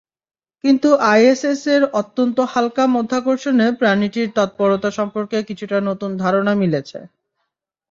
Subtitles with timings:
[0.63, 6.99] কিন্তু আইএসএসের অত্যন্ত হালকা মাধ্যাকর্ষণে প্রাণীটির তৎপরতা সম্পর্কে কিছুটা নতুন ধারণা মিলেছে।